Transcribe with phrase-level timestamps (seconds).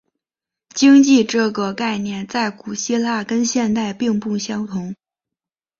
[0.73, 4.95] 经济这个概念在古希腊跟现代并不相同。